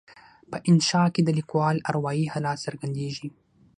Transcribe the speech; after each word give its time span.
په 0.51 0.57
انشأ 0.69 1.03
کې 1.13 1.21
د 1.23 1.29
لیکوال 1.37 1.77
اروایي 1.89 2.25
حالت 2.33 2.57
څرګندیږي. 2.65 3.27